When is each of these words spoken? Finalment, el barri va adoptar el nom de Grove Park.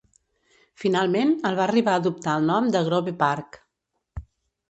Finalment, 0.83 1.33
el 1.49 1.57
barri 1.59 1.83
va 1.89 1.93
adoptar 2.01 2.37
el 2.41 2.47
nom 2.51 2.71
de 2.77 2.83
Grove 2.87 3.13
Park. 3.19 3.59